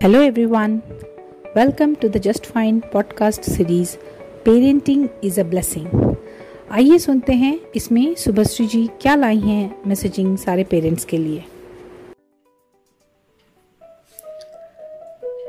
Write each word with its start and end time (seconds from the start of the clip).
Hello 0.00 0.20
everyone. 0.22 0.80
Welcome 1.54 1.94
to 1.96 2.08
the 2.08 2.18
Just 2.18 2.46
Fine 2.46 2.80
podcast 2.92 3.44
series, 3.44 3.98
Parenting 4.44 5.02
is 5.22 5.36
a 5.38 5.44
Blessing. 5.44 5.88
आइए 6.72 6.98
सुनते 6.98 7.32
हैं, 7.32 7.60
इसमें 7.76 8.14
सुभश्री 8.14 8.66
जी 8.66 8.86
क्या 9.00 9.14
लाई 9.14 9.38
हैं 9.38 9.82
मैसेजिंग 9.86 10.36
सारे 10.38 10.64
पेरेंट्स 10.64 11.04
के 11.04 11.18
लिए 11.18 11.44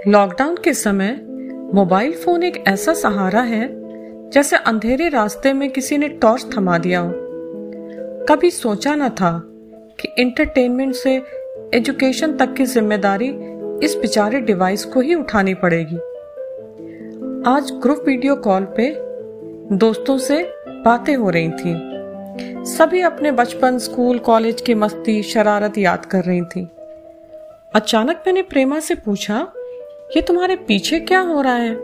लॉकडाउन 0.07 0.57
के 0.63 0.73
समय 0.73 1.15
मोबाइल 1.73 2.13
फ़ोन 2.23 2.43
एक 2.43 2.63
ऐसा 2.67 2.93
सहारा 2.93 3.41
है, 3.41 3.67
जैसे 4.29 4.55
अंधेरे 4.55 5.09
रास्ते 5.09 5.53
में 5.53 5.69
किसी 5.71 5.97
ने 5.97 6.09
टॉर्च 6.25 6.45
थमा 6.57 6.77
दिया 6.77 6.99
हो 6.99 7.13
कभी 8.29 8.51
सोचा 8.51 8.95
न 8.95 9.09
था 9.09 9.31
कि 10.01 10.13
एंटरटेनमेंट 10.19 10.93
से 10.95 11.21
एजुकेशन 11.75 12.37
तक 12.37 12.53
की 12.53 12.65
ज़िम्मेदारी 12.65 13.33
इस 13.83 13.95
बेचारे 13.95 14.39
डिवाइस 14.39 14.85
को 14.85 15.01
ही 15.01 15.15
उठानी 15.15 15.53
पड़ेगी। 15.53 15.95
आज 17.49 17.71
ग्रुप 17.71 18.03
वीडियो 18.07 18.35
कॉल 18.35 18.67
पे 18.79 18.95
दोस्तों 19.75 20.17
से 20.17 20.53
बातें 20.67 21.15
हो 21.15 21.29
रही 21.29 21.49
थी। 21.49 21.91
सभी 22.65 23.01
अपने 23.01 23.31
बचपन, 23.31 23.77
स्कूल, 23.77 24.19
कॉलेज 24.19 24.61
की 24.61 24.73
मस्ती, 24.73 25.23
शरारत 25.23 25.77
याद 25.77 26.05
कर 26.05 26.23
रही 26.23 26.41
थी। 26.41 26.67
अचानक 27.75 28.23
मैंने 28.27 28.41
प्रेमा 28.41 28.79
से 28.79 28.95
पूछा, 28.95 29.47
ये 30.15 30.21
तुम्हारे 30.21 30.55
पीछे 30.55 30.99
क्या 30.99 31.19
हो 31.19 31.41
रहा 31.41 31.55
है? 31.55 31.75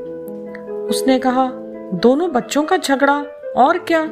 उसने 0.89 1.19
कहा, 1.19 1.51
दोनों 1.93 2.31
बच्चों 2.31 2.63
का 2.63 2.77
झगड़ा 2.77 3.25
और 3.57 3.77
क्या? 3.77 4.07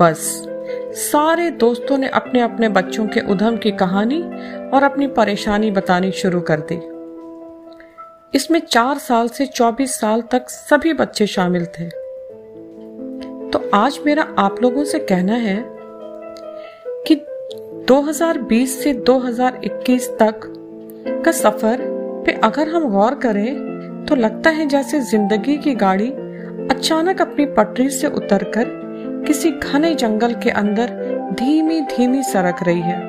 बस। 0.00 0.51
सारे 0.94 1.50
दोस्तों 1.50 1.98
ने 1.98 2.08
अपने 2.08 2.40
अपने 2.40 2.68
बच्चों 2.68 3.06
के 3.06 3.20
उधम 3.20 3.56
की 3.56 3.70
कहानी 3.70 4.22
और 4.70 4.82
अपनी 4.82 5.06
परेशानी 5.06 5.70
बतानी 5.70 6.10
शुरू 6.12 6.40
कर 6.40 6.60
दी। 6.60 6.76
इसमें 8.34 8.60
चार 8.60 8.98
साल 8.98 9.28
से 9.28 9.46
चौबीस 9.46 9.94
साल 9.94 10.22
तक 10.22 10.48
सभी 10.48 10.92
बच्चे 10.92 11.26
शामिल 11.26 11.66
थे। 11.66 11.88
तो 13.50 13.70
आज 13.74 14.00
मेरा 14.06 14.22
आप 14.38 14.62
लोगों 14.62 14.84
से 14.84 14.98
कहना 14.98 15.34
है 15.34 15.64
कि 17.08 17.14
2020 17.88 18.66
से 18.66 18.94
2021 18.94 20.08
तक 20.08 20.40
का 21.24 21.32
सफ़र 21.32 21.78
पे 22.26 22.32
अगर 22.32 22.68
हम 22.68 22.88
गौर 22.88 23.14
करें 23.14 24.06
तो 24.08 24.14
लगता 24.14 24.50
है 24.50 24.66
जैसे 24.66 25.00
ज़िंदगी 25.00 25.56
की 25.56 25.74
गाड़ी 25.74 26.08
अचानक 26.74 27.20
अपनी 27.20 27.46
पटरी 27.46 27.90
से 27.90 28.06
उतरकर 28.06 28.91
किसी 29.26 29.50
घने 29.50 29.94
जंगल 29.94 30.34
के 30.34 30.50
अंदर 30.50 30.86
धीमी 31.32 31.80
धीमी 31.80 32.22
सरक 32.22 32.56
रही 32.62 32.80
है। 32.80 33.00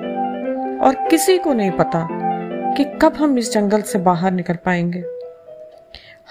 और 0.80 0.96
किसी 1.10 1.38
को 1.38 1.54
नहीं 1.54 1.72
पता 1.72 2.08
कि 2.74 2.84
कब 2.84 3.14
हम 3.14 3.38
इस 3.38 3.54
जंगल 3.54 3.82
से 3.82 4.00
बाहर 4.00 4.32
निकल 4.32 4.54
पाएँगे। 4.54 5.04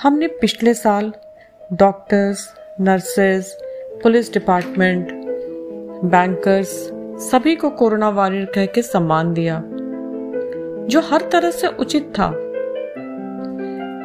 हमने 0.02 0.26
पिछले 0.26 0.74
साल 0.74 1.12
doctors 1.72 2.54
nurses 2.80 3.46
police 4.02 4.32
department, 4.32 5.08
bankers, 6.04 6.90
सभी 7.30 7.56
को 7.56 7.70
कोरोना 7.70 8.08
वॉरियर 8.08 8.44
कह 8.44 8.66
के 8.66 8.82
सम्मान 8.82 9.34
दिया, 9.34 9.62
जो 10.86 11.00
हर 11.00 11.20
तरह 11.20 11.50
से 11.50 11.66
उचित 11.66 12.12
था। 12.18 12.26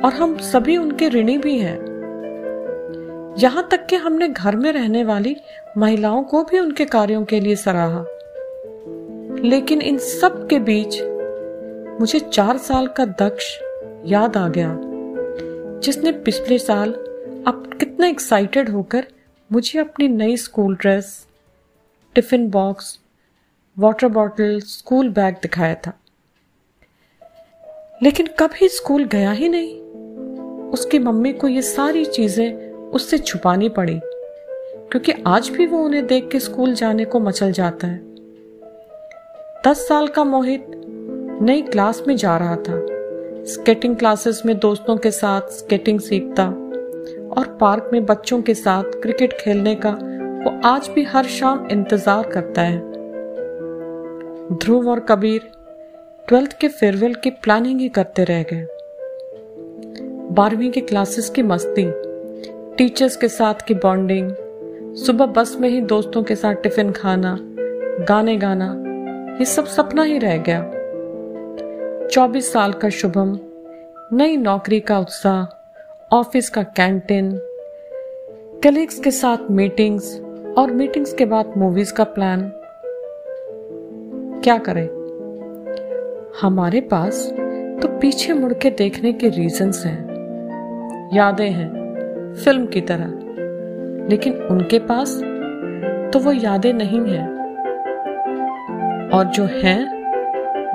और 0.05 0.14
हम 0.14 0.38
सभी 0.38 0.78
उनके 0.78 1.09
ऋणी 1.09 1.38
भी 1.38 1.59
हैं। 1.59 1.97
यहाँ 3.40 3.68
तक 3.72 3.86
कि 3.86 3.96
हमने 3.96 4.28
घर 4.28 4.56
में 4.56 4.72
रहने 4.72 5.04
वाली 5.04 5.36
महिलाओं 5.78 6.24
को 6.24 6.44
भी 6.44 6.60
उनके 6.60 6.86
कार्यों 6.86 7.24
के 7.26 7.40
लिए 7.40 7.56
सराहा। 7.56 8.06
लेकिन 9.44 9.82
इन 9.82 9.98
सब 9.98 10.48
के 10.48 10.60
बीच 10.60 11.02
मुझे 12.00 12.20
चार 12.20 12.58
साल 12.58 12.88
का 12.88 13.06
दक्ष 13.06 13.58
याद 14.06 14.38
आ 14.38 14.48
गया, 14.48 14.78
जिसने 15.80 16.12
पिछले 16.12 16.58
साल 16.58 16.94
अब 17.48 17.70
कितना 17.80 18.08
एक्साइटेड 18.08 18.70
होकर 18.70 19.08
मुझे 19.52 19.80
अपनी 19.80 20.08
नई 20.08 20.38
school 20.38 20.76
dress 20.76 21.28
tiffin 22.16 22.50
box 22.50 23.00
water 23.78 24.08
bottle 24.08 24.60
school 24.60 25.10
bag 25.10 25.36
दिखाया 25.36 25.76
था। 25.76 25.94
लेकिन 28.04 28.28
कभी 28.40 28.67
स्कूल 28.70 29.04
गया 29.06 29.32
ही 29.32 29.50
नहीं। 29.50 29.80
उसकी 30.70 31.00
मम्मी 31.00 31.34
को 31.34 31.48
ये 31.48 31.61
सारी 31.61 32.06
चीज़ें 32.06 32.67
उससे 32.93 33.17
छुपानी 33.17 33.70
पड़ी, 33.70 33.99
क्योंकि 34.92 35.14
आज 35.27 35.49
भी 35.49 35.65
वो 35.65 35.77
उन्हें 35.77 36.05
देख 36.08 36.30
के 36.31 36.39
स्कूल 36.39 36.73
जाने 36.73 37.05
को 37.05 37.20
मचल 37.20 37.52
जाता 37.52 37.87
है। 37.87 37.99
दस 39.67 39.87
साल 39.87 40.08
का 40.08 40.23
मोहित 40.23 40.65
नई 41.42 41.61
क्लास 41.61 42.03
में 42.08 42.15
जा 42.17 42.37
रहा 42.37 42.55
था। 42.58 42.86
स्केटिंग 43.45 43.95
क्लासेस 43.95 44.42
में 44.45 44.58
दोस्तों 44.59 44.98
के 44.98 45.11
साथ 45.11 45.49
स्केटिंग 45.52 45.99
सीखता 45.99 46.45
और 47.31 47.58
पार्क 47.61 47.89
में 47.93 48.05
बच्चों 48.05 48.42
के 48.42 48.53
साथ 48.53 48.83
क्रिकेट 49.02 49.33
खेलने 49.33 49.75
का 49.75 49.92
वो 49.92 50.59
आज 50.65 50.89
भी 50.89 51.04
हर 51.04 51.25
शाम 51.27 51.67
इंतज़ार 51.71 52.30
करता 52.30 52.61
है। 52.61 52.80
ध्रुव 54.54 54.89
और 54.89 54.99
कबीर 54.99 55.49
ट्वेल्थ 56.27 56.58
के 56.59 56.67
फेयरवेल 56.67 57.14
की 57.14 57.30
प्लानिंग 57.30 57.80
ही 57.80 57.89
करते 57.89 58.23
रह 58.23 58.43
गए। 58.43 58.65
बारहवीं 60.31 60.71
के 60.71 60.81
क्लासेस 60.81 61.30
की 61.30 61.43
मस्ती 61.43 61.86
टीचर्स 62.77 63.15
के 63.15 63.27
साथ 63.27 63.54
की 63.67 63.73
बॉन्डिंग, 63.73 64.32
सुबह 64.95 65.26
बस 65.26 65.58
में 65.60 65.70
ही 65.70 65.82
दोस्तों 65.82 66.23
के 66.23 66.36
साथ 66.36 66.54
टिफ़िन 66.54 66.92
खाना, 66.92 67.38
गाने 68.05 68.38
गाना, 68.38 68.83
ये 69.39 69.45
सब 69.45 69.65
सपना 69.65 70.04
ही 70.04 70.17
रह 70.17 70.38
गया। 70.38 70.61
चौबीस 72.08 72.54
साल 72.54 72.73
का 72.73 72.89
शुभम, 72.89 73.39
नई 74.14 74.37
नौकरी 74.37 74.80
का 74.80 74.99
उत्साह, 74.99 75.55
ऑफ़िस 76.16 76.49
का 76.49 76.64
कैंटीन 76.64 77.32
कलीग्स 78.64 78.99
के 78.99 79.11
साथ 79.11 79.52
मीटिंग्स 79.52 80.21
और 80.58 80.71
मीटिंग्स 80.71 81.14
के 81.14 81.26
बाद 81.26 81.54
मूवीज़ 81.58 81.93
का 81.93 82.04
प्लान 82.04 82.52
क्या 84.43 84.58
करें? 84.58 84.89
हमारे 86.42 86.82
पास 86.82 87.30
तो 87.82 87.99
पीछे 87.99 88.33
मुड़ 88.33 88.54
के 88.54 88.70
देखने 88.70 89.14
के 89.14 89.30
रीजंस 89.30 89.86
हैं। 89.86 90.08
यादें 91.14 91.52
हैं। 91.52 91.77
फ़िल्म 92.45 92.65
की 92.65 92.81
तरह। 92.81 93.27
लेकिन 94.09 94.33
उनके 94.33 94.80
पास 94.80 95.21
तो 96.14 96.20
वो 96.20 96.31
यादें 96.31 96.73
नहीं 96.73 97.05
हैं। 97.05 97.37
और 99.09 99.25
जो 99.25 99.43
हैं, 99.43 99.98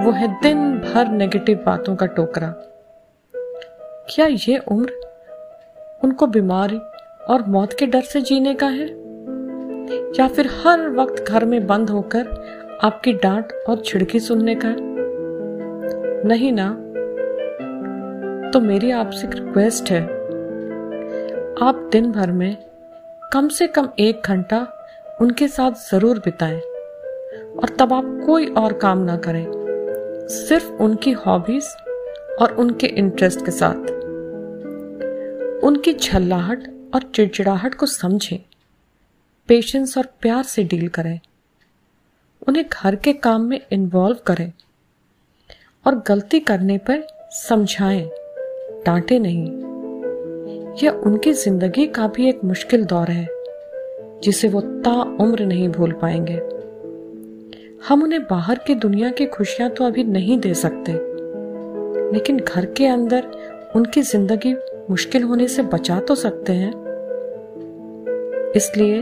वो 0.04 0.10
है 0.10 0.40
दिन 0.42 0.78
भर 0.78 1.08
नेगेटिव 1.08 1.62
बातों 1.66 1.96
का 1.96 2.06
टोकरा। 2.06 2.54
क्या 4.14 4.26
ये 4.26 4.58
उम्र 4.58 4.92
उनको 6.04 6.26
बीमारी 6.26 6.78
और 7.30 7.44
मौत 7.48 7.72
के 7.72 7.86
डर 7.86 8.00
से 8.00 8.20
जीने 8.20 8.54
का 8.54 8.66
है? 8.66 8.86
या 10.20 10.28
फिर 10.28 10.46
हर 10.46 10.90
वक्त 10.90 11.24
घर 11.28 11.44
में 11.44 11.66
बंद 11.66 11.90
होकर 11.90 12.26
आपकी 12.82 13.12
डांट 13.12 13.46
और 13.68 13.82
छिड़की 13.84 14.20
सुनने 14.20 14.54
का 14.54 14.68
है? 14.68 14.76
नहीं 16.24 16.52
ना। 16.52 16.68
तो 18.50 18.60
मेरी 18.60 18.90
आपसे 18.90 19.26
रिक्वेस्ट 19.26 19.90
है। 19.90 20.21
आप 21.60 21.88
दिन 21.92 22.10
भर 22.12 22.30
में 22.32 22.56
कम 23.32 23.48
से 23.48 23.66
कम 23.66 23.88
एक 23.98 24.22
घंटा 24.24 24.58
उनके 25.20 25.48
साथ 25.48 25.72
ज़रूर 25.90 26.18
बिताएँ 26.18 26.60
और 26.60 27.74
तब 27.78 27.92
आप 27.92 28.04
कोई 28.26 28.46
और 28.54 28.72
काम 28.72 28.98
ना 28.98 29.16
करें, 29.16 29.44
सिर्फ़ 30.28 30.70
उनकी 30.82 31.10
हॉबीज 31.26 31.64
और 32.40 32.54
उनके 32.54 32.86
इंटरेस्ट 32.86 33.44
के 33.44 33.50
साथ। 33.50 33.90
उनकी 35.64 35.92
झल्लाहट 35.92 36.68
और 36.94 37.02
चिड़चिड़ाहट 37.14 37.74
को 37.74 37.86
समझें 37.86 38.38
पेशेंस 39.48 39.96
और 39.98 40.06
प्यार 40.20 40.42
से 40.44 40.64
डील 40.64 40.88
करें, 40.88 41.18
उन्हें 42.48 42.64
घर 42.72 42.96
के 42.96 43.12
काम 43.12 43.42
में 43.42 43.60
इन्वॉल्व 43.72 44.18
करें 44.26 44.52
और 45.84 46.02
गलती 46.08 46.40
करने 46.40 46.78
पर 46.78 47.06
समझाएँ, 47.32 48.08
डांटे 48.86 49.18
नहीं। 49.18 49.71
यह 50.74 50.90
उनकी 51.06 51.32
ज़िंदगी 51.32 51.86
का 51.86 52.06
भी 52.06 52.28
एक 52.28 52.44
मुश्किल 52.44 52.84
दौर 52.84 53.10
है, 53.10 53.26
जिसे 54.22 54.48
वो 54.48 54.60
ता 54.60 54.92
उम्र 55.20 55.44
नहीं 55.46 55.68
भूल 55.68 55.92
पाएँगे। 55.92 56.40
हम 57.88 58.02
उन्हें 58.02 58.22
बाहर 58.24 58.58
की 58.66 58.74
दुनिया 58.74 59.10
की 59.10 59.26
खुशियाँ 59.26 59.68
तो 59.70 59.84
अभी 59.84 60.04
नहीं 60.04 60.38
दे 60.38 60.52
सकते, 60.54 60.92
लेकिन 62.12 62.38
घर 62.38 62.66
के 62.76 62.86
अंदर 62.86 63.30
उनकी 63.76 64.02
ज़िंदगी 64.02 64.54
मुश्किल 64.90 65.22
होने 65.22 65.48
से 65.48 65.62
बचा 65.64 65.98
तो 66.00 66.14
सकते 66.14 66.52
हैं। 66.52 66.72
इसलिए 68.56 69.00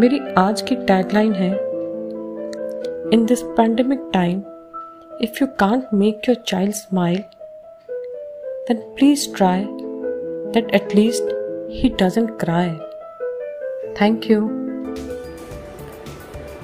मेरी 0.00 0.20
आज 0.38 0.62
की 0.62 0.76
टैगलाइन 0.76 1.32
है 1.34 1.50
in 3.12 3.24
this 3.28 3.42
pandemic 3.56 4.10
time 4.12 4.42
if 5.22 5.38
you 5.40 5.46
can't 5.60 5.94
make 5.94 6.28
your 6.28 6.42
child 6.46 6.74
smile 6.74 7.18
then 8.68 8.76
please 8.96 9.28
try 9.36 9.66
that 10.54 10.72
at 10.72 10.94
least 10.94 11.30
he 11.70 11.88
doesn't 12.00 12.38
cry. 12.38 12.66
Thank 13.98 14.28
you. 14.30 14.40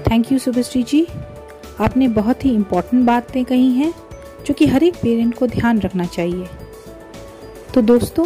Thank 0.09 0.31
you 0.31 0.37
Subhashree 0.39 0.83
ji 0.83 1.05
आपने 1.79 2.07
बहुत 2.07 2.45
ही 2.45 2.53
इम्पोर्टेंट 2.53 3.05
बातें 3.05 3.43
कही 3.45 3.71
हैं, 3.71 3.93
जो 4.45 4.53
कि 4.53 4.65
हर 4.67 4.83
एक 4.83 4.95
पेरेंट 5.01 5.35
को 5.37 5.47
ध्यान 5.47 5.79
रखना 5.79 6.05
चाहिए 6.05 6.47
तो 7.73 7.81
दोस्तों, 7.81 8.25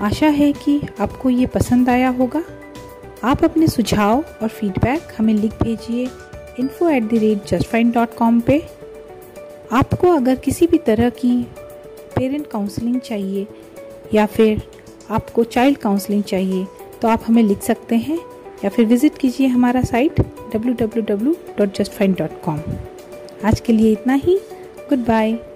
आशा 0.00 0.28
है 0.28 0.52
कि 0.54 0.80
आपको 1.00 1.30
ये 1.30 1.46
पसंद 1.46 1.88
आया 1.88 2.08
होगा 2.08 2.42
आप 3.24 3.44
अपने 3.44 3.66
सुझाव 3.66 4.24
और 4.42 4.48
फीडबैक 4.48 5.12
हमें 5.18 5.34
लिख 5.34 5.62
भेजिए 5.62 6.08
info 6.60 6.88
at 6.88 7.04
the 7.04 7.18
rate 7.18 7.46
just 7.48 7.66
fine 7.66 7.90
dot 7.90 8.14
com 8.14 8.40
पर 8.40 8.60
आपको 9.72 10.12
अगर 10.12 10.34
किसी 10.44 10.66
भी 10.66 10.78
तरह 10.78 11.10
की 11.10 11.36
पेरेंट 12.16 12.46
काउंसलिंग 12.46 13.00
चाहिए, 13.00 13.46
या 14.14 14.26
फिर 14.26 14.62
आपको 15.10 15.44
चाइल्ड 15.44 15.78
काउंसलिंग 15.78 16.22
चाहिए 16.22 16.66
तो 17.02 17.08
आप 17.08 17.20
हमें 17.26 17.42
लिख 17.42 17.62
सकते 17.62 17.96
हैं 17.96 18.18
या 18.64 18.70
फिर 18.70 18.86
विज़िट 18.86 19.18
कीजिए 19.18 19.46
हमारा 19.46 19.82
साइट 19.82 20.14
www.justfind.com 20.56 22.58
आज 23.44 23.60
के 23.60 23.72
लिए 23.72 23.92
इतना 23.92 24.14
ही। 24.14 24.40
Good 24.88 24.98
bye 24.98 25.49